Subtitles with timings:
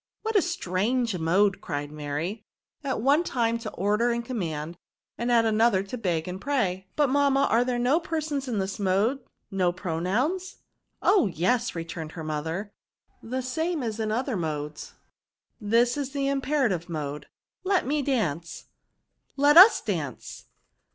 [0.23, 2.43] ""What a strange mode !'* cried Mary;"
[2.83, 4.79] at one time to order and command,
[5.15, 6.87] and at another to beg and pray.
[6.95, 9.19] But, mamma, are there no persons in this mode,
[9.51, 10.55] no pro nouns?'*"
[11.03, 11.27] Oh!
[11.27, 12.73] yes," returned her mother;"
[13.21, 14.93] the same as in the other modes.
[15.59, 17.25] This is the im perative mode —'^
[17.63, 18.65] Let me dance.
[19.37, 20.45] Let us dance.